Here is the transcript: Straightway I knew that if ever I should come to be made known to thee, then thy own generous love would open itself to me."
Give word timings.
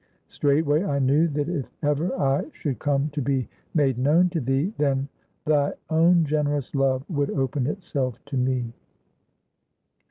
Straightway 0.25 0.83
I 0.83 0.97
knew 0.97 1.27
that 1.27 1.47
if 1.47 1.69
ever 1.83 2.11
I 2.19 2.47
should 2.53 2.79
come 2.79 3.09
to 3.09 3.21
be 3.21 3.47
made 3.75 3.99
known 3.99 4.29
to 4.29 4.41
thee, 4.41 4.73
then 4.79 5.07
thy 5.45 5.73
own 5.91 6.25
generous 6.25 6.73
love 6.73 7.07
would 7.07 7.29
open 7.29 7.67
itself 7.67 8.17
to 8.25 8.35
me." 8.35 8.73